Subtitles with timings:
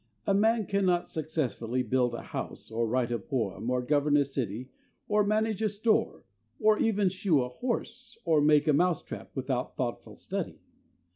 [0.25, 4.71] A man cannot successfully build a house, or write a poem, or govern a city,
[5.07, 6.23] or manage a store,
[6.59, 10.57] or even shoe a horse or make a mouse trap without thoughtful study.